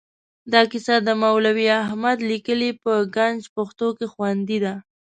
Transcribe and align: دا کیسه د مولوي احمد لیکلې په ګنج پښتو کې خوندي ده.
دا 0.51 0.61
کیسه 0.71 0.95
د 1.07 1.09
مولوي 1.21 1.67
احمد 1.83 2.17
لیکلې 2.29 2.69
په 2.83 2.93
ګنج 3.15 3.41
پښتو 3.55 3.87
کې 3.97 4.05
خوندي 4.13 4.57
ده. 4.65 4.73